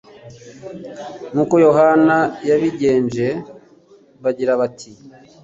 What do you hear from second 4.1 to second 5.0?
bagira bati: